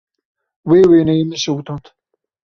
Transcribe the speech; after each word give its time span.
Wê 0.69 0.79
wêneyê 0.89 1.23
min 1.27 1.39
şewitand. 1.43 1.85